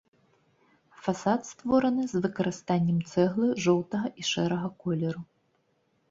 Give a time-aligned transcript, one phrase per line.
[1.07, 5.21] Фасад створаны з выкарыстаннем цэглы жоўтага і шэрага колеру.